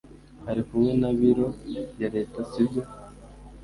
[0.49, 1.47] Ari kumwe na biro
[2.01, 2.81] ya leta, sibyo?